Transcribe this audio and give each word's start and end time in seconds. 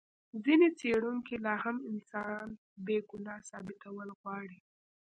ځینې 0.43 0.67
څېړونکي 0.79 1.35
لا 1.45 1.55
هم 1.63 1.77
انسان 1.91 2.47
بې 2.85 2.97
ګناه 3.09 3.41
ثابتول 3.49 4.09
غواړي. 4.19 4.59